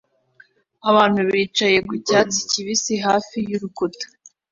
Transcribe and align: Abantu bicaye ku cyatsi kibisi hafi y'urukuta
Abantu 0.89 1.19
bicaye 1.27 1.77
ku 1.87 1.93
cyatsi 2.07 2.39
kibisi 2.51 2.93
hafi 3.05 3.37
y'urukuta 3.49 4.05